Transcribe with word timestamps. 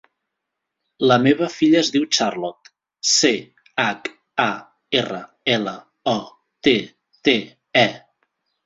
La 1.11 1.17
meva 1.25 1.49
filla 1.55 1.77
es 1.81 1.91
diu 1.97 2.07
Charlotte: 2.17 2.73
ce, 3.11 3.33
hac, 3.85 4.11
a, 4.47 4.51
erra, 5.03 5.23
ela, 5.59 5.79
o, 6.17 6.21
te, 6.69 6.79
te, 7.31 7.39
e. 7.87 7.89